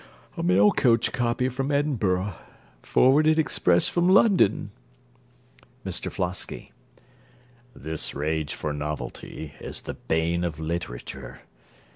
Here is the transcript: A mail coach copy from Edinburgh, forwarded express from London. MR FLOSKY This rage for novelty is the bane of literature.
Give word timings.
A 0.35 0.41
mail 0.41 0.71
coach 0.71 1.11
copy 1.11 1.47
from 1.47 1.71
Edinburgh, 1.71 2.33
forwarded 2.81 3.37
express 3.37 3.87
from 3.87 4.09
London. 4.09 4.71
MR 5.85 6.11
FLOSKY 6.11 6.71
This 7.75 8.15
rage 8.15 8.55
for 8.55 8.73
novelty 8.73 9.53
is 9.59 9.81
the 9.81 9.93
bane 9.93 10.43
of 10.43 10.59
literature. 10.59 11.41